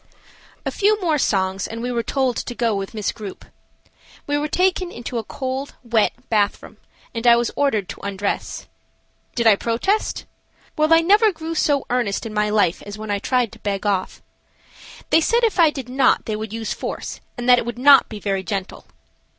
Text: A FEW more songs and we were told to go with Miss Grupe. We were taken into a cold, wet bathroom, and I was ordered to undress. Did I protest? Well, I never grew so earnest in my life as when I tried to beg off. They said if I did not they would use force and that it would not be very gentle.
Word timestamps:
A 0.65 0.71
FEW 0.71 0.99
more 0.99 1.19
songs 1.19 1.67
and 1.67 1.79
we 1.79 1.91
were 1.91 2.01
told 2.01 2.35
to 2.37 2.55
go 2.55 2.73
with 2.73 2.95
Miss 2.95 3.11
Grupe. 3.11 3.45
We 4.25 4.35
were 4.35 4.47
taken 4.47 4.91
into 4.91 5.19
a 5.19 5.23
cold, 5.23 5.75
wet 5.83 6.11
bathroom, 6.27 6.77
and 7.13 7.27
I 7.27 7.35
was 7.35 7.51
ordered 7.55 7.87
to 7.89 8.01
undress. 8.01 8.65
Did 9.35 9.45
I 9.45 9.55
protest? 9.55 10.25
Well, 10.75 10.91
I 10.91 11.01
never 11.01 11.31
grew 11.31 11.53
so 11.53 11.85
earnest 11.91 12.25
in 12.25 12.33
my 12.33 12.49
life 12.49 12.81
as 12.81 12.97
when 12.97 13.11
I 13.11 13.19
tried 13.19 13.51
to 13.51 13.59
beg 13.59 13.85
off. 13.85 14.23
They 15.11 15.21
said 15.21 15.43
if 15.43 15.59
I 15.59 15.69
did 15.69 15.87
not 15.87 16.25
they 16.25 16.35
would 16.35 16.51
use 16.51 16.73
force 16.73 17.19
and 17.37 17.47
that 17.47 17.59
it 17.59 17.65
would 17.67 17.77
not 17.77 18.09
be 18.09 18.19
very 18.19 18.41
gentle. 18.41 18.87